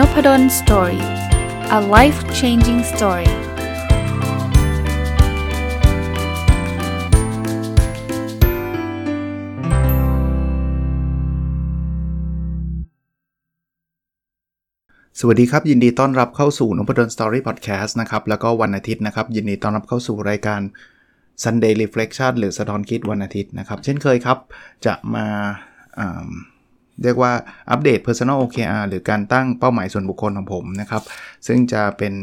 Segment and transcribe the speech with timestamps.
[0.00, 1.02] Nopadol's Story
[1.78, 3.30] a life changing story
[15.18, 20.60] สวัสดีครับ ยินดีต้อนรับเข้าสู่ Nopadol's Story Podcast นะครับ แล้วก็วันอาทิตย์นะครับ ยินดีต้อนรับเข้าสู่รายการ
[21.42, 24.38] Sunday Reflection หรือสะท้อนคิดวันอาทิตย์นะครับ เช่นเคยครับ
[24.86, 25.26] จะมา
[27.02, 27.32] เรียกว่า
[27.70, 31.02] อัปเดต Personal OKR หรือการตั้งเป้าหมายส่วนบุคคลของผมนะครับ
[31.46, 32.14] ซึ่งจะเป็น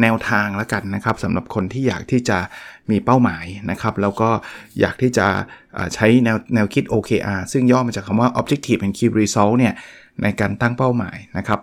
[0.00, 2.38] แนวทางแล้วกันนะครับสำหรับคนที่อยากที่จะ
[2.90, 4.30] มีเป้าหมายนะครับ แล้วก็
[4.80, 5.26] อยากที่จะ
[5.94, 9.74] ใช้แนวแนวคิด OKR ซึ่งย่อมาจากคำว่า Objective and Key Result เนี่ย
[10.22, 11.60] ในการตั้งเป้าหมายนะครับ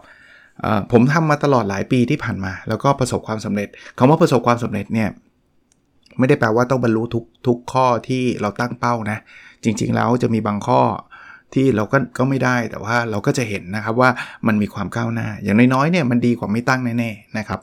[0.92, 5.10] ผมทำมาตลอดหลายปีที่ผ่านมา แล้วก็ประสบความสำเร็จคำว่าประสบความสำเร็จเนี่ย
[6.20, 9.18] ไม่ได้แปลว่าต้องบรรลุทุกทุกข้อที่เราตั้งเป้านะ
[9.64, 10.82] จริง ๆ แล้วจะมีบางข้อ
[11.56, 14.10] ที่เราก็ก็ไม่ได้แต่ว่าเราก็จะเห็นนะครับว่า
[14.48, 17.60] มันมีความก้าวหน้า อย่างน้อยๆเนี่ยมันดีกว่าไม่ตั้งแน่ๆนะครับ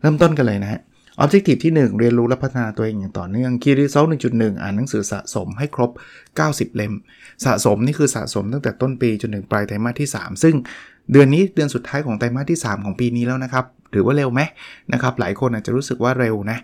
[0.00, 0.80] เริ่มต้นกันเลยนะฮะ
[1.18, 5.90] ออบเจกตีที่ 1 เรียนรู้และพัฒนาตัวเองอย่างต่อเนื่องคีรีเซล1.1อ่านหนังสือสะสมให้ครบ
[6.32, 6.94] 90 เล่ม
[7.44, 10.54] สะสมนี่คือสะสมตั้งแต่ต้นปีจนถึงปลายไตรมาสที่ 3 ซึ่ง
[11.12, 14.40] เดือนนี้เดือนสุดท้ายของไตรมาสที่ 3 ของปีนี้แล้วนะครับ ถือว่าเร็วไหม
[14.92, 16.58] นะครับหลายคนอาจจะรู้สึกว่าเร็วนะ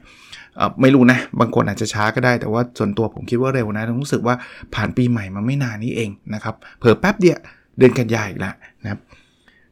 [0.81, 4.35] ไม่รู้นะบางคนอาจจะช้าก็ได้แต่ว่าส่วนตัวผมคิดว่าเร็วนะรู้สึกว่า
[4.75, 7.39] ผ่านปีใหม่มาไม่นานนี้เองนะครับเผ่อแป๊บเดียว
[7.79, 9.01] เดือนกันยายอีกแล้วนะครับ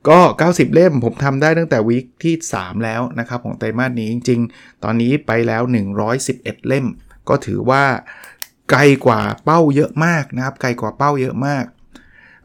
[0.09, 5.63] ก็ 90 เล่มผมทำได้ตั้งแต่วีคที่ 3 แล้วนะครับของไตรมาสนี้จริง ๆ ตอนนี้ไปแล้ว
[6.15, 6.87] 111 เล่ม
[7.29, 7.83] ก็ถือว่า
[8.71, 11.65] ไกลกว่าเป้าเยอะมากนะครับ ไกลกว่าเป้าเยอะมาก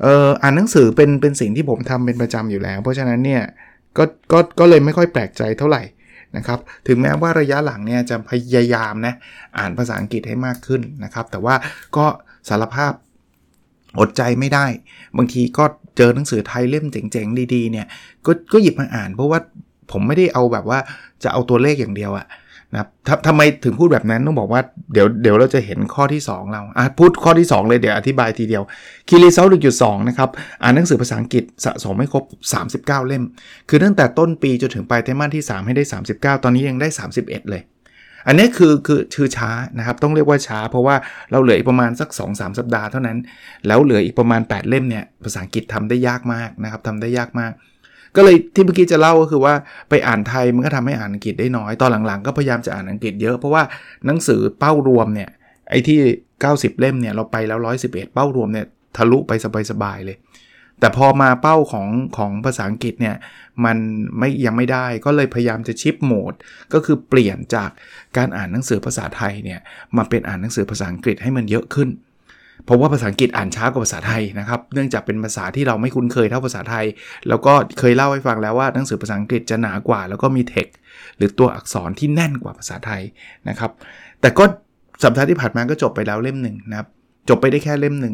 [0.01, 3.43] เอ่ออ่านหนังสือเป็นเป็นสิ่งที่ผมทำเป็นประจำอยู่แล้ว เพราะฉะนั้นเนี่ย
[3.97, 5.83] ก็ก็ก็เลยไม่ค่อยแปลกใจเท่าไหร่
[6.37, 9.13] นะครับถึงแม้ว่าระยะหลังเนี่ยจะพยายามนะ
[9.57, 11.55] อ่านภาษาอังกฤษให้มากขึ้นนะครับ แต่ว่า
[11.97, 12.05] ก็
[12.49, 12.93] สารภาพ
[13.99, 14.65] อดใจไม่ได้
[15.17, 15.63] บางทีก็
[15.97, 17.87] เจอหนังสือไทยเล่มเจ๋งๆ ดีๆเนี่ย
[18.25, 19.39] ก็ก็หยิบมาอ่านเพราะว่า
[19.91, 20.79] ผมไม่ได้เอาแบบว่า
[21.23, 22.25] จะเอาตัวเลขอย่างเดียวอะ
[22.73, 22.87] นะ
[23.27, 24.61] ทำไมถึงพูดแบบนั้นต้องบอกว่า
[24.93, 28.63] เดี๋ยวเดี๋ยวเราจะเห็นข้อที่ 2 เราอะพูดข้อที่ 2 เลยเดี๋ยวอธิบายทีเดียว
[29.07, 30.29] คีรีเซลจุดสองนะครับ
[30.63, 32.23] อ่านหนังสือภาษาอังกฤษสะสมไม่ครบ
[32.61, 33.23] 39 เล่ม
[33.69, 35.83] คือตั้งแต่ต้นปีจนถึงปลายไตรมาสที่ 3 ให้ได้
[36.37, 36.87] 39 ตอนนี้ยังได้
[37.19, 37.63] 31 เลย
[38.27, 40.95] อันนี้คือคือชื่อช้านะครับ ต้องเรียกว่าช้า เพราะว่า
[41.31, 43.17] เราเหลืออีกประมาณสัก 2-3 สัปดาห์เท่านั้น
[43.67, 47.51] แล้วเหลืออีกประมาณ 8 เล่มเนี่ยภาษาอังกฤษทำได้ยากมากนะครับทำได้ยากมาก
[48.15, 49.53] ก็เลยที่เมื่อกี้จะเล่าก็คือว่า
[49.89, 53.63] ไปอ่านไทยมันก็ทำให้อ่านอังกฤษได้น้อย ตอนหลังๆ ก็พยายามจะอ่านอังกฤษเยอะ เพราะว่า
[54.05, 55.29] หนังสือเป้ารวมเนี่ย
[55.69, 55.99] ไอ้ที่
[56.39, 58.65] 90 เล่มเนี่ยเราไปแล้ว 111 เป้ารวมเนี่ย
[58.97, 59.31] ทะลุไป
[59.71, 60.17] สบายๆเลย
[60.79, 63.15] แต่พอมาเป้าของของภาษาอังกฤษเนี่ย
[63.65, 63.77] มัน
[64.17, 66.33] ไม่ยังไม่ได้ก็เลยพยายามจะชิปโหมด
[66.73, 67.69] ก็คือเปลี่ยนจาก
[68.17, 69.59] การอ่านหนังสือภาษาไทยเนี่ย
[69.97, 71.89] มาเป็นอ่านหนังสือภาษาอังกฤษให้มันเยอะขึ้น
[72.65, 76.85] เพราะว่าภาษาอังกฤษอ่านช้ากว่าภาษาไทยนะครับ เนื่องจากเป็นภาษาที่เราไม่คุ้นเคยเท่าภาษาไทย
[77.27, 80.67] แล้วก็เคยเล่าให้ฟังแล้วว่าหนังสือภาษาอังกฤษจะหนากว่า แล้วก็มีเทค
[81.17, 83.01] หรือตัวอักษรที่แน่นกว่าภาษาไทย
[83.49, 83.71] นะครับ
[84.21, 84.43] แต่ก็
[85.03, 86.87] สัปดาห์ที่ผ่านมาก็จบไปแล้วเล่มหนึ่งนะครับ
[87.29, 88.13] จบไปได้แค่เล่มหนึ่ง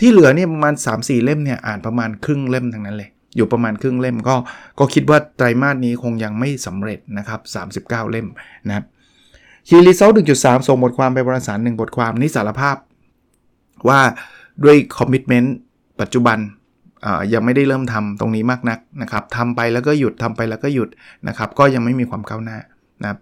[0.00, 4.36] ที่เหลือเนี่ยประมาณ 3-4 เล่มเนี่ยอ่านประมาณครึ่งเล่มทั้งนั้นเลย อยู่ประมาณครึ่งเล่มก็
[4.78, 7.40] ก็คิดว่าไตรมาสนี้คงยังไม่สำเร็จนะครับ
[7.88, 8.26] 39 เล่ม
[8.68, 8.84] นะครับ
[9.68, 12.76] คีรีเซล1.3 ส่งบทความไปวารสารหนึ่งบทความนี่สารภาพ
[13.88, 14.00] ว่า
[14.64, 15.56] ด้วยคอมมิชเมนต์
[16.00, 16.38] ปัจจุบัน
[17.32, 20.88] ยังไม่ได้เริ่มทำตรงนี้มากนักนะครับทำไปแล้วก็หยุดทำไปแล้วก็หยุด
[21.28, 22.58] นะครับ ก็ยังไม่มีความก้าวหน้า
[23.02, 23.18] นะครับ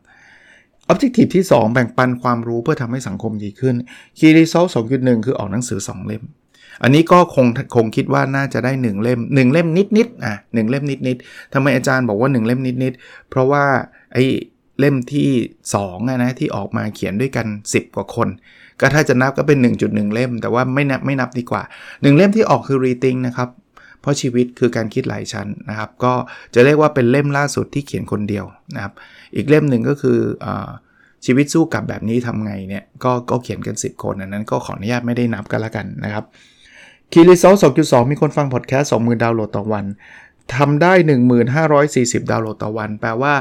[0.88, 3.74] ออบเจกตีที่ 2 แบ่งปันความรู้เพื่อทำให้สังคมดีขึ้น
[4.18, 6.22] คีรีโซลสองจุดหนึ่งคือออกหนังสือ 2 เล่ม
[6.82, 7.46] อันนี้ก็คง
[7.76, 13.64] คงคิดว่าน่าจะได้ 1 เล่ม 1 เล่มนิดๆอะหเล่มนิดๆทำไมอาจารย์บอกว่า 1 เล่มนิดๆเพราะว่า
[14.12, 14.24] ไอ้
[14.78, 15.30] เล่มที่
[15.72, 18.28] 2นะที่ออกมาเขียนด้วยกัน 10 กว่าคน
[18.80, 23.48] ก็ถ้าจะนับก็เป็น 1.1 เล่ม แต่ว่าไม่นับไม่นับดีกว่า 1 เล่มที่ออกคือ reading นะครับ
[24.00, 26.12] เพราะชีวิตคือการคิดหลายชั้นนะครับ ก็
[26.54, 28.44] จะเรียกว่าเป็นเล่มล่าสุดที่เขียนคนเดียว
[28.74, 28.92] นะครับ
[29.36, 30.48] อีกเล่มหนึ่งก็คืออ
[31.26, 36.24] ชีวิตสู้กับแบบนี้ทำไงเนี่ยก็ก็เขียนกัน 10 คนอันนั้นก็ขออนุญาตไม่ได้นับกันละกันนะครับ
[37.12, 39.84] คีรีโซล2.2 มีคนฟังพอดแคสต์20,000 ดาวน์โหลดต่อวัน
[40.54, 40.92] ทำได้
[41.62, 43.34] 1540 ดาวน์โหลดต่อวัน แปลว่า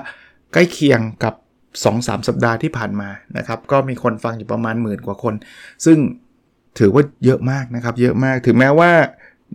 [0.54, 1.34] ใกล้เคียงกับ
[1.84, 5.34] 2-3สสัปดาห์ที่ผ่านมานะครับ ก็มีคนฟังอยู่ประมาณหมื่นกว่าคน
[5.86, 5.98] ซึ่ง
[6.80, 8.92] ถือว่าเยอะมากนะครับ เยอะมากถึงแม้ว่า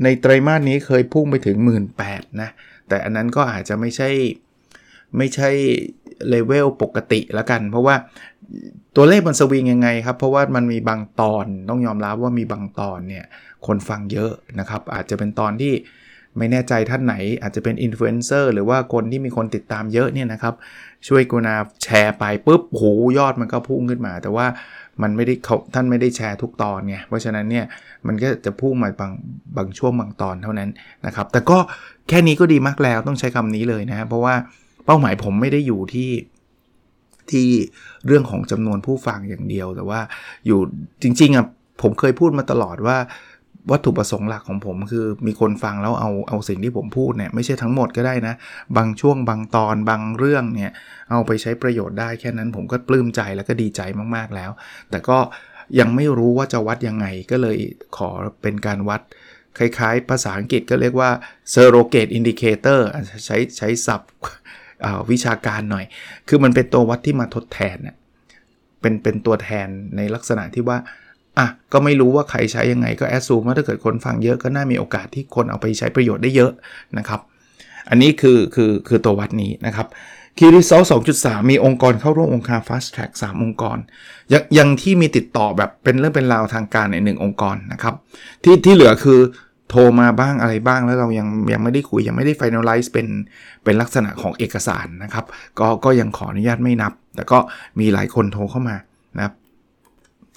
[0.02, 1.82] ในไตรมาสนี้เคยพุ่งไปถึง 1.8 หมื่น
[2.42, 2.50] นะ
[2.88, 4.10] แต่อันนั้นก็อาจจะไม่ใช่
[5.16, 5.50] ไม่ใช่
[6.28, 7.94] เลเวลปกติละกัน เพราะว่า
[8.96, 13.24] ตัวเลขมันสวิงยังไงครับ เพราะว่ามันมีบางตอนต้องยอมรับว่ามีบางตอนเนี่ย
[13.66, 15.72] คนฟังเยอะนะครับ อาจจะเป็นตอนที่
[16.40, 20.54] ไม่แน่ใจท่านไหนอาจจะเป็นอินฟลูเอนเซอร์หรือว่าคนที่มีคนติดตามเยอะเนี่ยนะครับ
[21.08, 21.54] ช่วยกรุณา
[21.84, 22.82] แชร์ไปปุ๊บโห
[23.18, 24.46] ยอดมันก็พุ่งขึ้นมา แต่ว่า
[25.02, 27.64] มันไม่ได้เขาท่านไม่ได้แชร์ทุกตอนไงเพราะฉะนั้นเนี่ย
[28.06, 29.12] มันก็จะพุ่งมาบาง
[29.56, 30.70] บางช่วงบางตอนเท่านั้น
[31.06, 31.58] นะครับ แต่ก็
[32.08, 34.34] แค่นี้ก็ดีมากแล้วต้องใช้คำนี้เลยนะเพราะว่า
[34.86, 36.10] เป้าหมายผมไม่ได้อยู่ที่
[37.30, 37.46] ที่
[38.06, 40.00] เรื่องของจำนวนผู้ฟังอย่างเดียวแต่ว่า
[40.46, 40.60] อยู่
[41.02, 41.46] จริงๆอะ
[41.82, 42.96] ผมเคยพูดมาตลอดว่า
[43.70, 48.34] วัตถุประสงค์หลักของผมคือมีคนฟังแล้วเอาเอาสิ่งที่ผมพูดเนี่ยไม่ใช่ทั้งหมดก็ได้นะ
[48.76, 50.72] บางช่วงบางตอนบางเรื่องเนี่ย
[51.10, 53.80] เอาไปใช้ประโยชน์ได้แค่นั้นผมก็ปลื้มใจแล้วก็ดีใจ
[54.16, 54.50] มากๆแล้ว
[54.90, 55.18] แต่ก็
[55.78, 57.58] ยังไม่รู้ว่าจะวัดยังไงก็เลย
[57.96, 58.10] ขอ
[58.42, 59.00] เป็นการวัด
[59.58, 61.10] คล้ายๆ ภาษาอังกฤษก็เรียกว่า
[61.54, 62.80] surrogate indicator
[63.26, 64.12] ใช้ใช้ศัพท์
[65.10, 65.84] วิชาการหน่อย
[66.28, 67.76] คือมันเป็นตัววัดที่มาทดแทน
[68.80, 70.78] เป็นเป็นตัวแทนในลักษณะที่ว่า
[71.40, 76.52] อะก็ไม่รู้ว่าใครใช้ยังไงก็แอดซูมว่าถ้าเกิดคนฟังเยอะก็น่ามีโอกาสที่คนเอาไปใช้ประโยชน์ได้เยอะ
[76.98, 77.20] นะครับ
[77.90, 79.86] อันนี้คือคือคือตัววัดนี้นะครับ
[80.38, 80.82] คีรีเซล
[81.16, 83.78] 2.3 มีองค์กรเข้าร่วมองค์การ Fast Track 3 องค์กร
[84.32, 87.94] ยังยังที่มีติดต่อแบบเป็นเรื่องเป็นราวทางการในหนึ่งองค์กรนะครับ
[88.42, 89.20] ที่ที่เหลือคือ
[89.70, 93.06] โทรมาบ้างอะไรบ้างแล้วเรายังยังไม่ได้คุย ยังไม่ได้ finalize เป็น
[93.64, 95.24] เป็นลักษณะของเอกสารนะครับ
[95.58, 97.38] ก็ก็ยังขออนุญาตไม่นับ แต่ก็
[97.80, 98.76] มีหลายคนโทรเข้ามา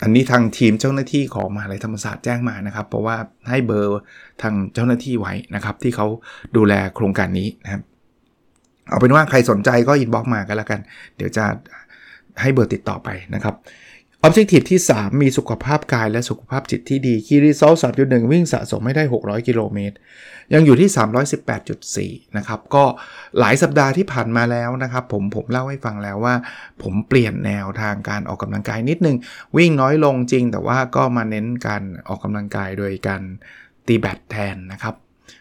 [0.04, 3.16] อันนี้ทางทีมเจ้าหน้าที่ของมหาลัยธรรมศาสตร์แจ้งมานะครับ เพราะว่า
[3.50, 4.00] ให้เบอร์
[4.42, 6.08] ทางเจ้าหน้าที่ไว้นะครับ ที่เขา
[6.58, 7.82] ดูแลโครงการนี้นะครับ
[8.90, 10.80] เอาเป็นว่าใครสนใจก็ inbox มากันแล้วกัน
[11.18, 11.46] เดี๋ยวจะ
[12.42, 13.56] ให้เบอร์ติดต่อไปนะครับ
[14.26, 17.74] Objective ที่ 3 มีสุขภาพกายและสุขภาพจิตที่ดี Key Result
[18.04, 19.96] 3.1 วิ่งสะสมไม่ได้ 600 กิโลเมตร
[20.54, 20.90] ยังอยู่ที่
[22.24, 22.84] 318.4 นะครับ ก็
[23.40, 26.36] หลายสัปดาห์ที่ผ่านมาแล้วนะครับผมผมเล่าให้ฟังแล้วว่า
[26.82, 29.18] ผมเปลี่ยนแนวทางการออกกำลังกายนิดนึง
[29.58, 33.22] วิ่งน้อยลงจริง แต่ว่าก็มาเน้นการออกกำลังกายโดยการ
[33.88, 34.96] ตีแบตแทนนะครับ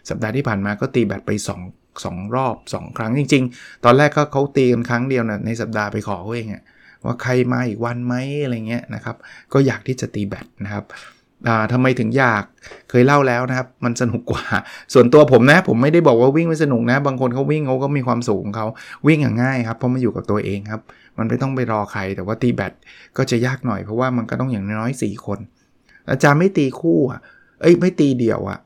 [0.09, 1.31] สัปดาห์ที่ผ่านมาก็ตีแบตไป
[1.69, 6.65] 2 2 รอบ 2 ครั้งจริง ๆ ตอนแรกก็เขาตีกันครั้งเดียวนะในสัปดาห์ไปขอเขาเองอะ
[7.05, 9.17] ว่าใครมาอีกวันไหมอะไรเงี้ยนะครับ
[9.53, 10.87] ก็อยากที่จะตีแบตนะครับ
[11.73, 12.45] ทำไมถึงอยาก
[12.91, 14.45] เคยเล่าแล้วนะครับ มันสนุกกว่า
[14.95, 18.67] ส่วนตัวผมนะ ผมไม่ได้บอกว่าวิ่งไม่สนุกนะ บางคนเขาวิ่งเขาก็มีความสูงเขา
[19.07, 20.81] วิ่งอย่างง่ายครับ เพราะมันอยู่กับตัวเองครับ
[21.19, 22.73] มันไม่ต้องไปรอใคร แต่ว่าตีแบต
[23.17, 25.39] ก็จะยากหน่อยเพราะว่ามันก็ต้องอย่างน้อย 4 คน
[26.11, 27.21] อาจารย์ไม่ตีคู่อะ
[27.61, 28.59] เอ้ยไม่ตีเดี่ยวอะ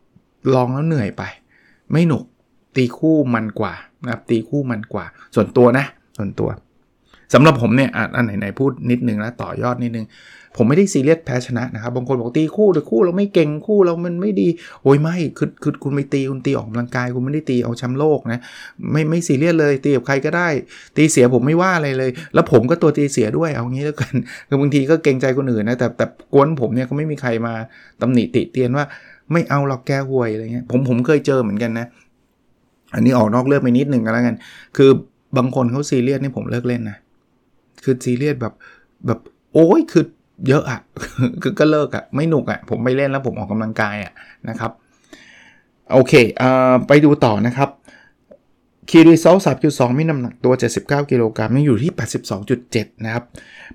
[0.55, 1.23] ลองแล้วเหนื่อยไป
[1.93, 2.25] ไม่หนุก
[2.77, 3.75] ตีคู่มันกว่า
[4.05, 5.85] นะครับตีคู่มันกว่า ส่วนตัวนะ
[6.19, 6.49] ส่วนตัว
[7.35, 10.07] สำหรับผมเนี่ยอันไหนๆพูดนิดนึงแล้วต่อยอดนิดนึง
[10.57, 14.49] ผมไม่ได้ซีเรียสแพ้ชนะนะครับ บางคนบอกตีคู่หรือคู่เราไม่เก่งคู่เรามันไม่ดี
[14.83, 18.41] โอ้ยไม่คือคือคุณไปตีคุณตีออกกำลังกายคุณไม่ได้ตีเอาแชมป์โลกนะ
[18.93, 20.49] ไม่ไม่ซีเรียสเลยตีกับใครก็ได้
[20.97, 24.15] ตีเสียผมไม่ว่าอะไรเลย แล้วผมก็ตัวตีเสียด้วยเอางี้แล้วกัน
[24.49, 27.55] คือบางทีก็เกรงใจคนอื่นนะแต่แต่กวนผมเนี่ยก็ไม่มีใครมา
[28.01, 28.85] ตำหนิติเตียนว่า
[29.33, 31.87] ไม่เอาหรอกแกห่วยอะไรเงี้ยผมผมเคยเจอเหมือนกันนะ
[32.95, 34.37] อันนี้ออกนอกเรื่องไปนิดหนึ่งก็แล้วกัน
[34.77, 34.91] คือ
[35.37, 36.97] บางคนเขาซีเรียสนี่ผมเลิกเล่นนะ
[37.87, 38.55] คือซีเรียสแบบ
[39.07, 39.21] แบบ
[39.55, 40.05] โอ้ยคือ
[40.49, 40.81] เยอะอะ
[41.43, 44.13] คือก็เลิกอะไม่หนุกอะผมไม่เล่นแล้วผมออกกำลังกายอะ
[44.49, 44.71] นะครับ
[45.93, 46.13] โอเค
[46.43, 46.45] อ
[46.89, 47.71] ไปดูต่อนะครับ
[48.91, 51.93] คีรีโซลสามจุดสองมีน้ำหนักตัว 79 กิโลกรัมยังอยู่ที่
[52.49, 53.25] 82.7 นะครับ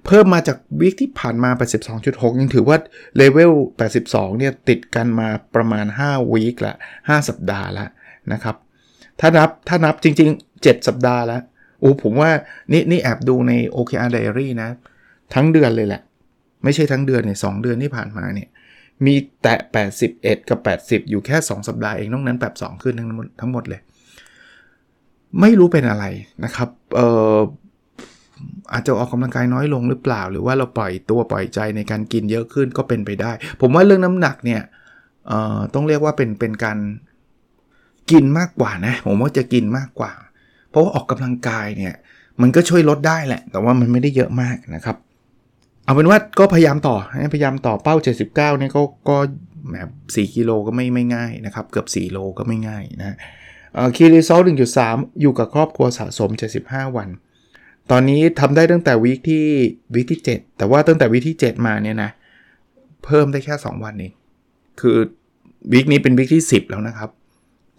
[0.05, 1.49] เพิ่มมาจากวิกที่ผ่านมา
[1.95, 2.77] 82.6 ยังถือว่า
[3.17, 3.51] เลเวล
[3.91, 7.89] 82 เนี่ย ติดกันมาประมาณ 5 วีคละ 5 สัปดาห์ล้ว
[8.33, 8.55] นะครับ
[9.19, 11.41] ถ้านับถ้านับจริง ๆ 7 สัปดาห์แล้ว
[11.81, 12.29] โอ้ผมว่า
[12.71, 14.69] นี่นี่แอบดูใน OKR Diary นะ
[15.33, 16.01] ทั้งเดือนเลยแหละ
[16.63, 18.49] ไม่ใช่ทั้งเดือนเนี่ยสเดือนที่ผ่านมาเนี่ย
[19.05, 19.59] มีแตะ
[20.03, 23.81] 81 กับ 80 อยู่แค่ 2 สัปดาห์เองนอกนั้นแบบ2ขึ้นทั้งหมดทั้งหมดเลย
[25.41, 26.05] ไม่รู้เป็นอะไร
[26.43, 27.37] นะครับเอ่อ
[28.73, 34.61] อาจจะออกกำลังกายน้อยลงหรือเปล่า หรือว่าเราปล่อยตัวปล่อยใจในการกินเยอะขึ้นก็เป็นไปได้ ผมว่าเรื่องน้ำหนักเนี่ย
[35.27, 36.77] เอ่อต้องเรียกว่าเป็นเป็นการ
[38.11, 40.11] กินมากกว่านะ ผมว่าจะกินมากกว่า
[40.71, 41.93] เพราะว่าออกกำลังกายเนี่ย
[42.41, 44.97] มันก็ช่วยลดได้แหละ แต่ว่ามันไม่ได้เยอะมากนะครับ
[45.83, 46.95] เอาเป็นว่าก็พยายามต่อ
[47.33, 49.17] พยายามต่อเป้า 79เนี่ยก็ก็
[49.71, 53.17] แบบ4กิโลก็ไม่ไม่ง่ายนะครับ เกือบ4โลก็ไม่ง่ายนะ
[53.95, 54.41] คีรีโซล
[54.81, 56.29] 1.3 อยู่กับครอบครัวสะสม
[56.63, 57.09] 75 วัน
[57.91, 59.45] ตอนนี้ทำได้ตั้งแต่วีคที่
[59.93, 62.09] วีคที่ 7 แต่ว่าตั้งแต่วีคที่ 7 มาเนี่ยนะ
[63.05, 64.13] เพิ่มได้แค่ 2 วันเอง
[64.79, 64.97] คือ
[65.71, 67.09] วีคนี้เป็นวีคที่ 10 แล้วนะครับ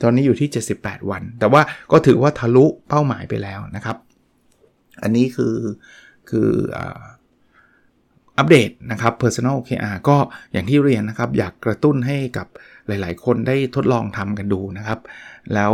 [0.02, 0.48] ตอนนี้อยู่ที่
[0.80, 3.96] 78 วัน แต่ว่าก็ถือว่าทะลุเป้าหมายไปแล้วนะครับ
[5.02, 5.56] อันนี้คือ
[6.30, 6.48] คือ
[8.38, 10.16] อัปเดตนะครับ Personal OKR ก็
[10.52, 12.46] อย่างที่เรียนนะครับ อยากกระตุ้นให้กับ
[12.86, 15.00] หลายๆ คนได้ทดลองทำกันดูนะครับ
[15.54, 15.72] แล้ว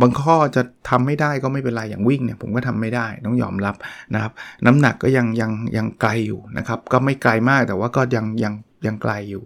[0.00, 3.74] บางข้อจะทำไม่ได้ก็ไม่เป็นไร อย่างวิ่งเนี่ยผมก็ทำไม่ได้ต้องยอมรับ
[4.14, 4.32] นะครับ
[4.66, 8.54] น้ำหนักก็ยังยังยังไกลอยู่นะครับ ก็ไม่ไกลมากแต่ว่าก็ยังยัง
[8.86, 9.42] ยังไกลอยู่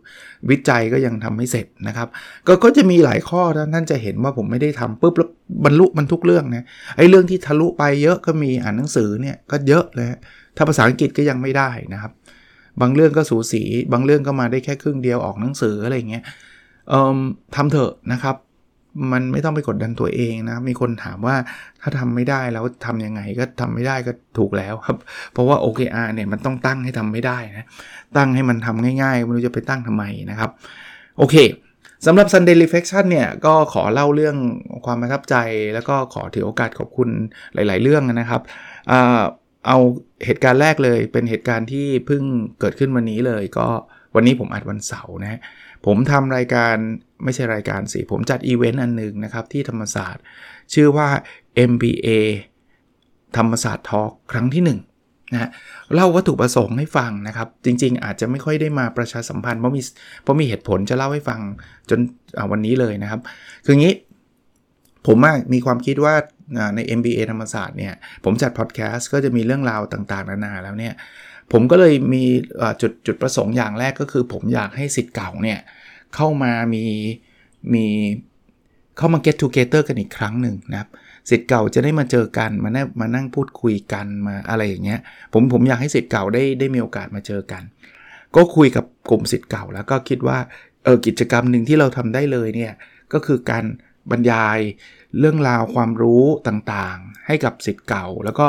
[0.51, 2.09] วิจัยก็ยังทำไม่เสร็จนะครับ
[2.47, 3.43] ก็ก็จะมีหลายข้อ
[3.75, 5.29] ท่านจะเห็นว่าผมไม่ได้ทำปุ๊บแล้ว
[5.65, 6.65] บรรลุมันทุกเรื่องนะ
[6.97, 10.07] ไอ้เรื่องที่ทะลุไปเยอะก็มีอ่านหนังสือเนี่ยก็เยอะเลย
[10.57, 12.13] ถ้าภาษาอังกฤษก็ยังไม่ได้นะครับ
[12.81, 16.25] บางเรื่องก็สูสี บางเรื่องก็มาได้แค่ครึ่งเดียวออกหนังสืออะไรเงี้ย
[16.91, 17.19] เอ่อ
[17.57, 18.37] ทำเถอะนะครับ
[19.13, 21.37] มันไม่ต้องไปกดดันตัวเองนะ มีคนถามว่า
[21.81, 24.97] ถ้าทำไม่ได้แล้วทำยังไงก็ทำไม่ได้ก็ถูกแล้วครับ
[25.33, 27.67] เพราะว่า OKR เนี่ยมันต้องตั้งให้ทำไม่ได้นะ
[28.17, 30.51] ตั้งให้มันทำง่ายๆไม่รู้จะไปตั้งทำไมนะครับ
[31.19, 31.37] โอเค
[32.07, 34.37] สำหรับ Sunday Reflection เนี่ยก็ขอเล่าเรื่อง
[34.87, 35.37] ความประทับใจ
[35.75, 37.09] แล้วก็ขอถือโอกาสขอบคุณ
[37.55, 38.43] หลาย ๆ เรื่องนะครับ
[39.67, 39.79] เอา
[40.27, 42.23] เหตุการณ์แรกเลยเป็นเหตุการณ์ที่เพิ่ง
[42.61, 43.67] เกิดขึ้นวันนี้เลย ก็
[44.15, 45.41] วันนี้ผมอัดวันเสาร์นะ
[45.87, 46.77] ผมทำรายการ
[47.25, 50.23] ไม่ใช่รายการสิ ผมจัดอีเวนต์อันหนึ่งนะครับ ที่ธรรมศาสตร์
[50.75, 51.09] ชื่อว่า
[51.71, 52.09] MBA
[53.37, 55.51] ธรรมศาสตร์ทอล์กครั้งที่ 1นะ
[55.95, 59.83] เล่าวัตถุประสงค์ให้ฟังนะครับ จริง ๆ อาจจะไม่ค่อยได้มาประชาสัมพันธ์เพราะมี
[60.23, 61.41] เพราะมีเหตุผลจะเล่าให้ฟัง
[61.91, 62.01] จน
[62.51, 63.21] วันนี้เลยนะครับ
[63.65, 63.95] คืองี้
[65.07, 65.19] ผม
[65.53, 66.15] มีความคิดว่า
[66.77, 67.95] ใน MBA ธรรมศาสตร์เนี่ย
[68.25, 70.95] ผมจัดพอดแคสต์ก็จะมีเรื่องราวต่าง ๆ นานาแล้วเนี่ย
[71.52, 72.25] ผมก็เลยมี
[72.83, 75.59] จุดจุดประสงค์อย่างแรกก็คือ ผมอยากให้สิทธิ์เก่าเนี่ย
[76.14, 76.85] เข้ามามี
[77.75, 77.87] มี
[78.97, 80.88] เข้ามา get together กันอีกครั้งหนึ่งนะครับ
[81.30, 85.00] สิทธิ์เก่าจะได้มาเจอกันมานั่งมานั่งพูดคุยกันมาอะไรอย่างเงี้ย
[85.33, 87.62] ผมผมอยากให้สิทธิ์เก่าได้ได้มีโอกาสมาเจอกัน
[88.37, 90.38] ก็คุยกับกลุ่มสิทธิ์เก่า แล้วก็คิดว่า
[90.85, 92.73] เออกิจกรรมหนึ่งที่เราทำได้เลยเนี่ย
[93.12, 93.64] ก็คือการ
[94.11, 94.59] บรรยาย
[95.19, 98.47] เรื่องราวความรู้ต่างๆ ให้กับสิทธิ์เก่า แล้วก็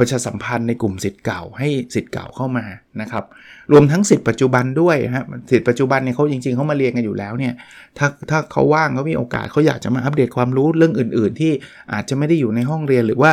[0.00, 2.64] ประชาสัมพันธ์ในกลุ่มสิทธิ์เก่าให้สิทธิ์เก่าเข้ามา
[3.00, 3.24] นะครับ
[3.72, 7.54] รวมทั้งสิทธิ์ปัจจุบันด้วยฮะสิทธิ์ปัจจุบันเนี่ยเขาจริงๆเขามาเรียนกันอยู่แล้วเนี่ย
[7.98, 11.52] ถ้าถ้าเขาว่างเขามีโอกาสเขาอยากจะมาอัปเดตความรู้เรื่องอื่น ๆ ที่
[11.92, 13.30] อาจจะไม่ได้อยู่ในห้องเรียนหรือว่า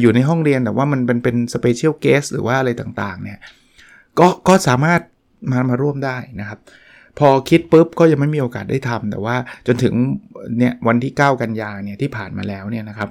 [0.00, 3.38] อยู่ในห้องเรียนแต่ว่ามันเป็นเป็นสเปเชียลเกสหรือว่าอะไรต่างๆเนี่ย
[4.18, 5.00] ก็ก็สามารถ
[5.50, 6.58] มามาร่วมได้นะครับ
[7.18, 9.36] พอคิดปุ๊บก็ยังไม่มีโอกาสได้ทำแต่ว่า
[9.66, 9.94] จนถึง
[10.58, 13.10] เนี่ยวันที่ 9 กันยาเนี่ยที่ผ่านมาแล้วเนี่ยนะครับ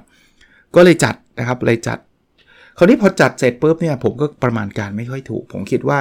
[0.74, 1.98] ก็เลยจัดนะครับเลยจัด
[2.78, 5.98] คราวนี้พอจัดเสร็จปุ๊บเนี่ยผมก็ประมาณการไม่ค่อยถูก ผมคิดว่า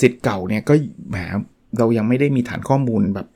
[0.00, 0.74] ศิษย์เก่าเนี่ยก็
[1.10, 1.16] แหม
[1.78, 3.28] เรายังไม่ได้มีฐานข้อมูลแบบ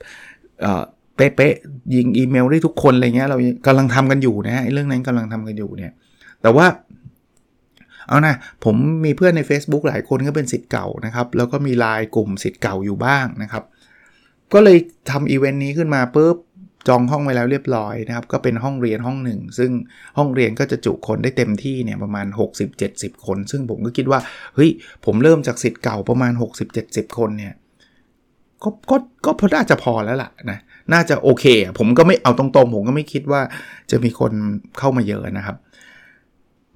[1.16, 5.92] เป๊ะๆยิงอีเมลได้ทุกคนอะไรเงี้ยเรากำลังทำกันอยู่นะฮะเรื่องนั้นกำลังทำกันอยู่เนี่ย
[6.42, 6.66] แต่ว่า
[8.08, 8.34] เอานะ
[8.64, 13.64] ผมมีเพื่อนใน Facebook หลายคนก็เป็นศิษย์เก่านะครับ แล้วก็มีไลน์กลุ่มศิษย์เก่าอยู่บ้างนะครับ
[14.52, 14.78] ก็เลย
[15.10, 16.36] ทำอีเวนต์นี้ขึ้นมาปุ๊บ
[16.88, 19.70] จองห้องไว้แล้วเรียบร้อยนะครับ ก็เป็นห้องเรียนห้องหนึ่ง ซึ่ง
[20.18, 22.26] ห้องเรียนก็จะจุคนได้เต็มที่เนี่ยประมาณ
[22.76, 24.20] 60-70 คน ซึ่งผมก็คิดว่า
[24.54, 24.70] เฮ้ย
[25.04, 26.32] ผมเริ่มจากสิทธิ์เก่าประมาณ
[26.74, 27.54] 60-70 คนเนี่ย
[28.62, 30.58] ก็ก็ก็พอน่าจะพอแล้วล่ะนะ
[30.92, 31.44] น่าจะโอเค
[31.78, 33.42] ผมก็ไม่เอาตรงๆ ผมก็ไม่คิดว่า
[33.90, 34.32] จะมีคน
[34.78, 35.56] เข้ามาเยอะนะครับ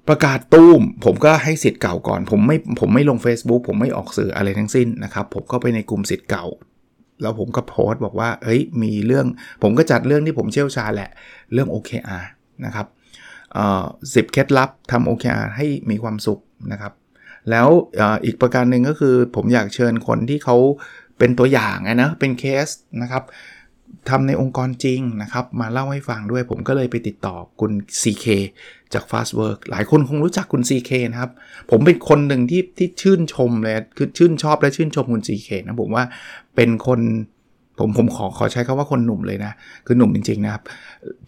[0.07, 6.45] ประกาศตู้ม ผมก็ให้สิทธิ์เก่าก่อน ผมไม่ผมไม่ลง Facebook ผมไม่ออกสื่ออะไรทั้งสิ้นนะครับ ผมก็ไปในกลุ่มสิทธิ์เก่า
[7.21, 9.25] แล้วผมก็โพสต์บอกว่า เอ้ย มีเรื่อง
[9.63, 11.09] ผมก็จัดเรื่องที่ผมเชี่ยวชาญแหละ
[11.53, 12.23] เรื่อง OKR
[12.65, 12.87] นะครับ
[14.15, 16.39] สิบเคล็ดลับทำ OKR ให้มีความสุข
[16.71, 16.93] นะครับ
[17.49, 17.67] แล้ว
[18.25, 20.57] อีกประการหนึ่งก็คือผมอยากเชิญคนที่เขา
[21.17, 22.67] เป็นตัวอย่างนะ เป็นเคส
[23.01, 23.23] นะครับ
[24.09, 27.71] ทำในองค์กรจริงนะครับ มาเล่าให้ฟังด้วย ผมก็เลยไปติดต่อคุณ
[28.01, 28.25] CK
[28.93, 31.31] จาก Fast Work หลายคนคงรู้จักคุณ CK นะครับ
[31.71, 36.03] ผมเป็นคนหนึ่งที่ที่ชื่นชมเลยคือชื่นชอบและชื่นชมคุณ CK นะผมว่า
[36.55, 36.99] เป็นคน
[37.79, 39.53] ผมผมขอขอใช้คำว่าคนหนุ่มเลยนะ
[39.85, 40.63] คือหนุ่มจริง ๆ นะครับ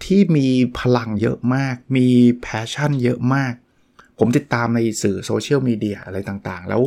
[0.04, 0.48] ที่มี
[0.80, 2.08] พลังเยอะมาก มี
[2.41, 3.54] passion เยอะมาก
[4.20, 6.82] ผมติดตามในสื่อโซเชียลมีเดียอะไรต่างๆ แล้ว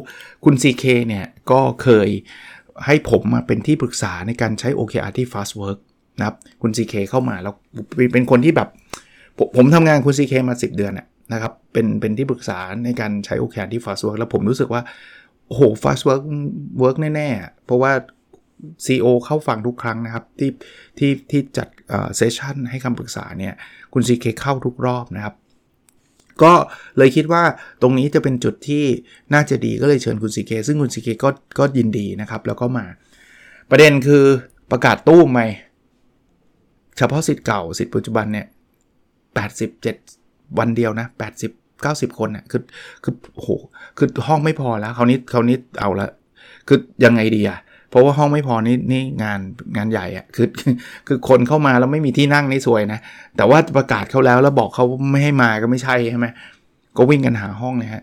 [0.45, 2.09] คุณ CK เนี่ยก็เคย
[2.87, 5.79] ให้ผมมาเป็นที่ปรึกษาในการใช้ OKR ที่ Fastwork
[6.19, 7.55] นะครับ คุณ CK เข้ามาแล้ว
[8.13, 8.69] เป็นคนที่แบบ
[9.57, 10.93] ผมทำงานคุณ CK มา 10 เดือน
[11.33, 14.83] นะครับเป็นเป็นที่ปรึกษาในการใช้ OKR ที่ Fastwork แล้วผมรู้สึกว่า
[15.47, 16.23] โอ้โห Fast Work
[16.83, 17.93] Work แน่ ๆ เพราะว่า
[18.85, 20.51] CEO เข้าฟังทุกครั้งนะครับ ที่
[20.99, 21.69] ที่ที่จัด
[22.17, 23.55] เซสชันให้คำปรึกษาเนี่ย
[23.93, 25.35] คุณ CK เคเข้าทุกรอบนะครับ
[26.43, 26.53] ก็
[26.99, 27.43] เลยคิดว่า
[27.83, 28.85] ตรงนี้จะเป็นจุดที่
[29.35, 32.87] น่าจะดีก็เลยเชิญคุณซีเคซึ่งคุณซีเคก็ก็ยินดีนะครับ แล้วก็มา
[33.71, 34.25] ประเด็นคือ
[34.71, 35.47] ประกาศตู้มไหม่
[36.99, 38.47] เฉพาะสิทธิ์เก่าสิทธิ์ปัจจุบันเนี่ย
[39.39, 41.07] 87 วันเดียวนะ
[41.47, 42.63] 80 90 คนเนี่ยคือ
[43.05, 43.49] คือโห
[43.99, 46.09] คือห้องไม่พอแล้วคราวนี้คราวนี้เอาละ
[46.69, 47.59] คือยังไงดีอะ
[47.91, 49.41] เพราะว่าห้องไม่พอนี่นี่งาน
[49.77, 50.47] งานใหญ่อะคือ
[51.07, 53.01] คือคนเข้ามาแล้วไม่มีที่นั่งนี่สวยนะ
[53.37, 56.27] แต่ว่าประกาศเขาแล้วแล้วบอกเขาไม่ให้มาก็ไม่ใช่ใช่ไหม
[56.97, 58.03] ก็วิ่งกันหาห้องเลยฮะ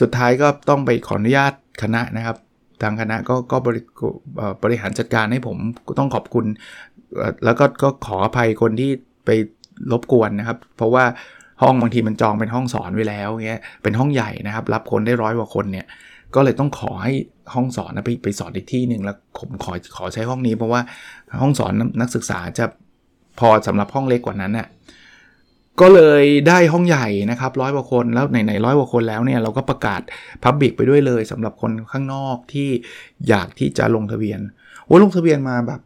[0.00, 1.52] สุดท้ายก็ต้องไปขออนุญาต
[1.82, 2.36] คณะนะครับ
[2.82, 3.80] ทางคณะก็ก็บริ
[4.62, 5.56] บริหารจัดการให้ผม
[5.98, 6.46] ต้องขอบคุณ
[7.44, 8.90] แล้วก็ก็ขออภัยคนที่
[9.24, 9.30] ไป
[9.92, 11.04] รบกวนนะครับ เพราะว่า
[11.62, 15.86] ห้องบางทีมันจองเป็นห้องสอนไว้แล้วเงี้ยเป็นห้องใหญ่นะครับ รับคนได้ร้อยกว่าคนเนี่ย
[16.34, 17.14] ก็เลยต้องขอให้
[17.54, 20.80] ห้องสอนนะไปไปสอนอีกที่หนึ่งแล้วผมขอขอใช้ห้องนี้เพราะว่า
[21.42, 22.64] ห้องสอนนักศึกษาจะ
[23.40, 24.66] พอสำหรับห้องเล็กกว่านั้นน่ะ
[25.80, 30.00] ก็เลยได้ห้องใหญ่นะครับร้อยกว่าคนแล้วไหนๆร้อยกว่าคนแล้วเนี่ยเราก็ประกาศ
[30.42, 32.68] พับบิกไปด้วยเลยสำหรับคนข้างนอกที่
[33.28, 34.40] อยากที่จะลงทะเบียน
[34.84, 35.80] โอ้ลงทะเบียนมาแบบ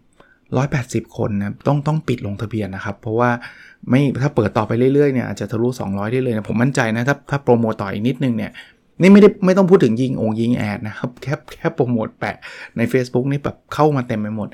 [1.07, 3.31] 180 คนนะต้องต้องปิดลงทะเบียนนะครับ เพราะว่า
[3.89, 8.53] ไม่ถ้าเปิดต่อไปเรื่อยๆเนี่ยอาจจะทะลุ 200 ได้เลยนะผมมั่นใจนะถ้าถ้าโปรโมตต่ออีกนิดนึงเนี่ย
[9.01, 12.37] นี่ไม่ได้ไม่ต้องพูดถึงยิงองยิงแอดนะครับแค่แค่โปรโมทแปะ
[12.77, 14.49] ใน Facebook นี่แบบเข้ามาเต็มไปหมด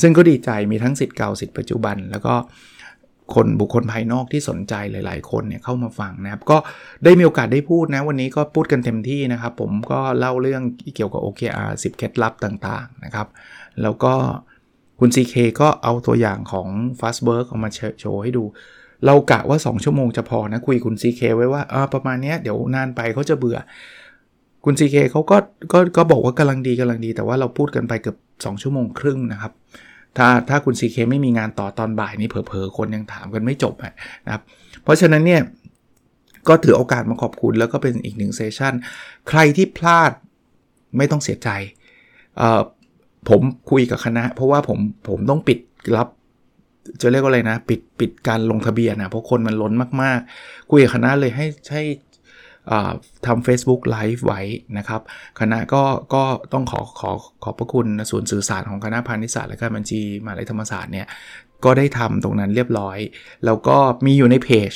[0.00, 2.34] ซึ่งก็ดีใจมีทั้งสิทธิ์เก่าสิทธิ์ปัจจุบัน แล้วก็
[3.34, 6.56] คนบุคคลภายนอกที่สนใจหลาย ๆ คนเนี่ยเข้ามาฟังนะครับ ก็
[7.04, 10.62] ได้มีโอกาสได้พูดนะ วันนี้ก็พูดกันเต็มที่นะครับ ผมก็เล่าเรื่อง
[10.96, 13.26] เกี่ยวกับ OKR 10 เคล็ดลับต่าง ๆ นะครับ
[13.82, 14.14] แล้วก็
[15.04, 16.68] คุณ CK ก็เอาตัวอย่างของ
[17.00, 18.44] Fastberg ออกมาโชว์ให้ดู
[19.06, 23.58] เรากะว่า 2 ชั่วโมงจะพอนะ คุยคุณ CK ไว้ว่าประมาณนี้เดี๋ยวนานไปเขาจะเบื่อ
[24.64, 25.36] คุณ CK เขาก็
[25.72, 29.52] ก็ก็บอกว่ากำลังดีกำลังดี แต่ว่าเราพูดกันไปเกือบ 2 ชั่วโมงครึ่งนะครับ
[30.16, 33.74] ถ้าถ้าคุณ CK ไม่มีงานต่อตอนบ่ายนี่เผลอๆ คนยังถามกันไม่จบ
[34.26, 34.42] นะครับ
[34.82, 35.42] เพราะฉะนั้นเนี่ย
[36.48, 38.74] ก็ถือโอกาสมาขอบคุณแล้วก็เป็นอีกหนึ่งเซสชัน
[39.28, 40.12] ใครที่พลาด
[40.96, 41.48] ไม่ต้องเสียใจ
[43.28, 45.58] ผมคุยกับคณะ เพราะว่าผมผมต้องปิด
[45.96, 46.08] รับ
[47.00, 51.80] จะเรียกว่าอะไรนะ ปิดปิดการลงทะเบียนนะเพราะคนมันล้นมากๆ คุยกับคณะเลยให้ใช้
[53.26, 54.40] ทำ Facebook Live ไว้
[54.78, 55.00] นะครับ
[55.40, 55.82] คณะก็
[56.14, 57.10] ก็ต้องขอขอ
[57.44, 61.06] ขอบพระคุณส่วนสื่อสารของคณะพาณิชยศาสตร์และการบัญชีมหาลัยธรรมศาสตร์เนี่ย
[61.64, 62.98] ก็ได้ทำตรงนั้นเรียบร้อย
[63.44, 63.76] แล้วก็
[64.06, 64.72] มีอยู่ในเพจ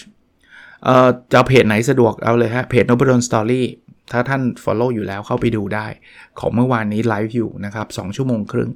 [0.85, 3.63] เอ่อจะเพจไหนสะดวกเอาเลยฮะเพจ n o b l e Story
[4.13, 5.87] ถ้าท่าน Follow อยู่แล้วเข้าไปดูได้
[6.41, 8.71] ของเมื่อวานนี้ไลฟ์อยู่นะครับ2ชั่วโมงครึ่ง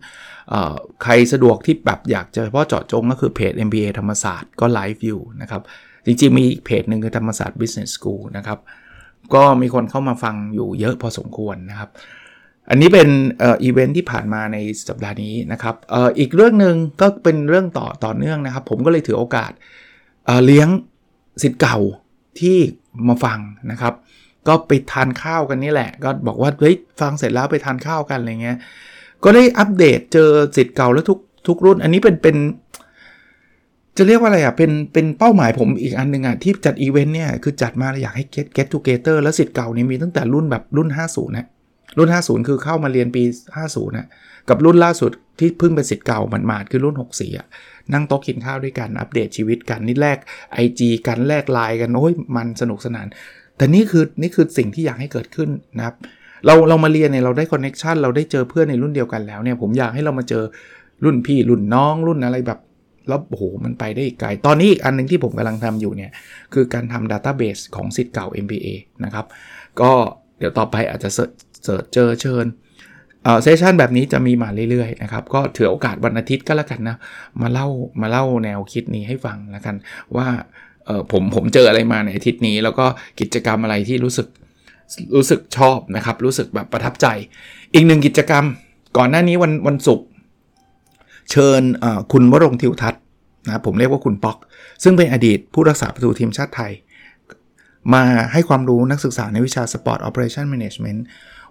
[1.02, 5.62] ใครสะดวกที่แบบอยากจะเฉพาะเจาะจงก็คือเพจ MBA ธรรมศาสตร์ก็ไลฟ์อยู่นะครับ
[6.06, 8.58] จริงๆ มีอีกเพจหนึ่งคือธรรมศาสตร์ Business School นะครับ
[9.34, 11.90] ก็มีคนเข้ามาฟังอยู่เยอะพอสมควรนะครับ
[12.70, 13.08] อันนี้เป็น
[13.40, 14.56] อีเวนท์ที่ผ่านมาใน
[14.88, 19.52] สัปดาห์นี้นะครับอออีกเรื่องหนึ่งก็เป็นเรื่องต่อต่อเนื่องนะครับ ผมก็เลยถือโอกาส
[20.26, 20.68] เเลี้ยง
[21.42, 21.78] ศิษย์เก่า
[22.40, 22.56] ที่
[23.08, 23.38] มาฟัง
[23.70, 23.94] นะครับ
[24.50, 28.58] ก็ไปทานข้าวกันนี่แหละ ก็บอกว่าเฮ้ยฟังเสร็จแล้วไปทานข้าวกันอะไรเงี้ย
[29.24, 32.36] ก็ได้อัปเดตเจอศิษย์เก่าแล้วทุกทุกรุ่น อันนี้เป็นเป็น
[33.96, 41.46] จะเรียกว่าอะไรอะเป็นเป็นเป้าหมายผมอีกอันหนึ่งอะที่จัดอีเวนต์เนี่ยคือจัดมาอยากให้ get get together แล้วศิษย์เก่านี่มีตั้งแต่รุ่นแบบรุ่น 50นะ
[41.98, 43.22] รุ่น 50 คือเข้ามาเรียนปี
[43.58, 44.06] 50นะ
[44.48, 47.46] กับรุ่นล่าสุดที่เพิ่งเป็นศิษย์เก่าหมาดๆคือรุ่น 64อะ
[47.92, 50.18] นั่งโต๊ะกินข้าวด้วยกันอัปเดตชีวิตกันนี่แลก
[50.64, 53.06] IG กันแลกไลน์กันโอ้ยมันสนุกสนาน
[53.60, 55.94] แต่นี่คือนี่คือสิ่งที่อยากให้เกิดขึ้นนะครับ
[56.46, 60.42] เราเรามาเรียนเนี่ยเราได้ connection เราได้เจอเพื่อนในรุ่นเดียวกันแล้วเนี่ยผมอยากให้เรามาเจอ
[61.04, 62.58] รุ่นพี่รุ่นน้องรุ่นอะไรแบบ
[63.08, 66.10] แล้วโอ้โหมันไปได้อีกไกล ตอนนี้อีกอันนึงที่ผมกำลังทำอยู่เนี่ย
[66.54, 68.66] คือการทำ database ของศิษย์เก่า MBA
[69.04, 69.26] นะครับ
[69.80, 69.92] ก็
[70.38, 72.46] เดี๋ยวต่อไปอาจจะเสิร์ชเจอเชิญ
[73.42, 76.96] เซสชันแบบนี้จะมีมาเรื่อยๆนะครับ ก็ถือโอกาสวันอาทิตย์ก็แล้วกันนะ
[77.42, 77.68] มาเล่า
[78.00, 79.76] มาเล่าแนวคิดนี้ให้ฟังแล้วกัน
[80.16, 80.26] ว่า
[81.12, 82.86] ผมผมเจออะไรมาในอาทิตย์นี้ แล้วก็
[83.20, 84.26] กิจกรรมอะไรที่รู้สึก
[85.16, 87.06] รู้สึกชอบนะครับ รู้สึกแบบประทับใจ
[87.74, 88.44] อีกหนึ่งกิจกรรม
[88.96, 90.06] ก่อนหน้านี้วันวันศุกร์
[91.30, 91.62] เชิญ
[92.12, 93.02] คุณวรงทิวทัศน์
[93.46, 94.36] นะผมเรียกว่าคุณป๊อก
[94.82, 96.72] ซึ่งเป็นอดีตผู้รักษาประตูทีมชาติไทย
[97.94, 101.00] มาให้ความรู้นักศึกษาในวิชา Sport Operation Management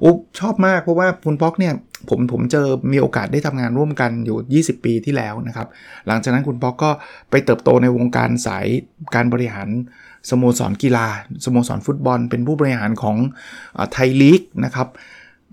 [0.04, 1.74] อุ๊ชอบมากเพราะว่าคุณป๊อกเนี่ย
[2.10, 5.68] ผมผมเจอมีโอกาสได้ทำงานร่วมกันอยู่ 20 ปีที่แล้วนะครับ
[6.08, 6.92] หลังจากนั้นคุณป๊อกก็
[7.30, 8.66] ไปเติบโตในวงการสาย
[9.16, 9.70] การบริหาร
[10.30, 11.08] สโมสรกีฬา
[11.46, 13.18] สโมสรฟุตบอล เป็นผู้บริหารของ
[13.92, 14.88] ไทยลีกนะครับ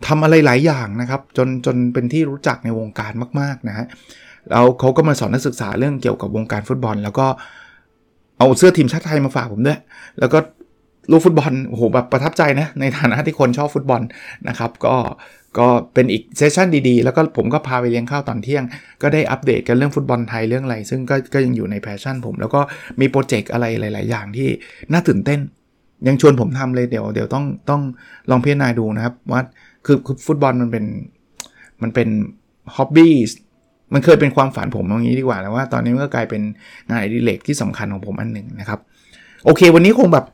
[0.07, 3.87] ทำอะไรหลายอย่างนะครับ จนจนเป็นที่รู้จักในวงการมากๆนะฮะ
[4.51, 7.27] แล้วเขาก็มาสอนนักศึกษาเรื่องเกี่ยวกับวงการฟุตบอล แล้วก็
[8.39, 9.79] เอาเสื้อทีมชาติไทยมาฝากผมด้วย
[10.19, 10.39] แล้วก็
[11.11, 14.03] ลูกฟุตบอลโอ้โหแบบประทับใจนะ ในฐานะที่คนชอบฟุตบอล
[14.49, 14.97] นะครับ ก็
[15.59, 18.65] ก็เป็นอีก session ดีๆ แล้วก็ผมก็พาไปเลี้ยงข้าวตอนเที่ยง
[19.03, 22.61] ก็ได้อัปเดตกันเรื่องฟุตบอลไทยเรื่องอะไร ซึ่งก็ก็ยังอยู่ใน passion ผม แล้วก็
[23.01, 24.49] มี project อะไรหลาย ๆ อย่างที่
[24.93, 25.41] น่าตื่นเต้น
[26.07, 27.83] ยังชวนผมทำเลยเดี๋ยวเดี๋ยวต้องต้อง
[28.31, 29.43] ลองพิจารณาดูนะครับว่า
[29.87, 30.85] คือคือฟุตบอลมันเป็น
[31.83, 32.09] มันเป็น
[32.77, 33.15] ฮ็อบบี้
[33.93, 36.43] มันเคยเป็นความฝันผมตรงนี้ดีกว่าแล้วว่าตอนนี้มันก็กลายเป็น
[36.89, 38.81] งานอดิเรกที่สำคัญของผมอันหนึ่งนะครับ
[39.45, 40.25] โอเค วันนี้คงแบบ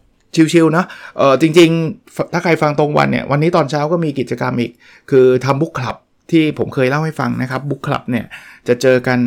[0.52, 0.84] ชิวๆนะ
[1.18, 4.72] เออจริงๆ ถ้าใครฟังตรงวันเนี่ยวันนี้ตอนเช้าก็มีกิจกรรมอีก
[5.10, 5.96] คือทำบุ๊กคลับ
[6.30, 8.24] ที่ผมเคยเล่าให้ฟังนะครับบุ๊กคลับเนี่ย
[8.68, 9.18] จะเจอกัน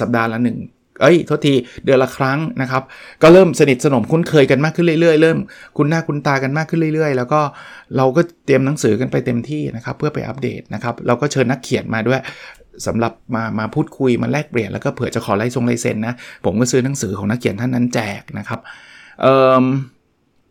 [0.00, 0.58] สัปดาห์ละหนึ่ง
[1.02, 2.82] เอ้ยโทษทีเดือนละครั้งนะครับ
[3.22, 5.38] ก็เริ่มสนิทสนมคุ้นเคยกันมากขึ้นเรื่อยๆ เริ่ม
[5.76, 7.40] คุ้นหน้าคุ้นตากันมากขึ้นเรื่อยๆ แล้วก็
[7.96, 12.20] เราก็เตรียมหนังสือกันไปเต็มที่นะครับเพื่อไปอัปเดตนะครับเราก็เชิญนักเขียนมาด้วย
[12.86, 16.14] สำหรับมามาพูดคุยมาแลกเปลี่ยนแล้วก็เผื่อจะขอไล่ทรงไลเซ็นนะ
[16.44, 18.60] ผมก็ซื้อหนังสือของนักเขียนท่านนั้นแจกนะครับ
[19.22, 19.64] เอ่อ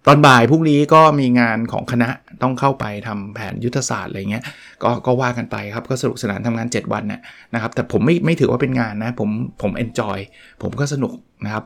[0.07, 2.09] ตอนบ่ายพรุ่งนี้ก็มีงานของคณะ
[2.43, 4.43] ต้องเข้าไปทำแผนยุทธศาสตร์อะไรเงี้ย
[4.83, 7.21] ก็ก็ว่ากันไปครับก็สนุกสนานทำงาน 7 วันนะ
[7.53, 9.29] นะครับ แต่ผมไม่ไม่ถือว่าเป็นงานนะ ผม
[9.61, 10.17] ผมเอนจอย
[10.63, 11.13] ผมก็สนุก
[11.45, 11.63] นะครับ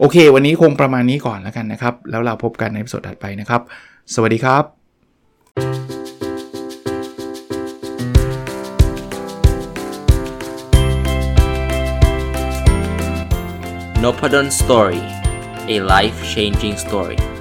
[0.00, 3.60] โอเค วันนี้คงประมาณนี้ก่อนแล้วกันนะครับ แล้วเราพบกันในสดถัดไปนะครับ
[4.14, 4.64] สวัสดีครับ
[14.02, 15.02] n o p ด d o n Story
[15.74, 17.35] a life changing story